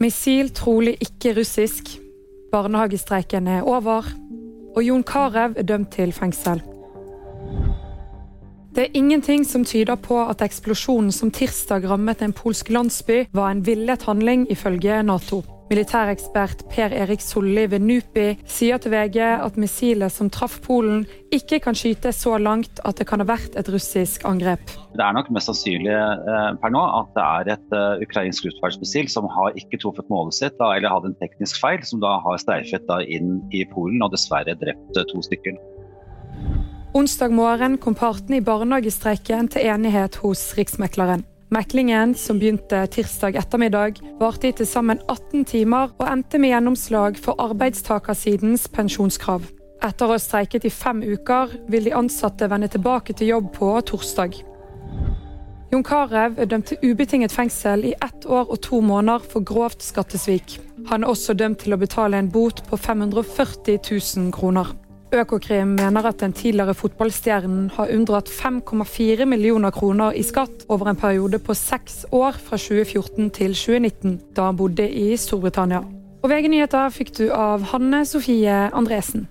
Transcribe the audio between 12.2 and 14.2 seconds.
en polsk landsby, var en villet